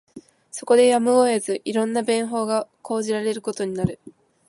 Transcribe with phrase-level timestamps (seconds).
[0.49, 3.99] そこでやむを得ず、色んな便法が講じられることになる